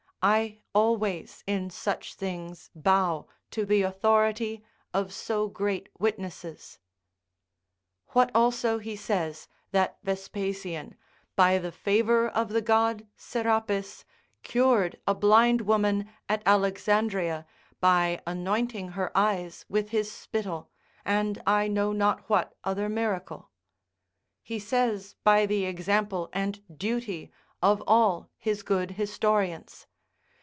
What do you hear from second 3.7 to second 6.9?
authority of so great witnesses.